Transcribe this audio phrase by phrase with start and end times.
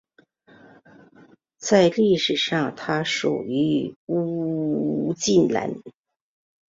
[1.59, 5.75] 在历史上它属于乌普兰。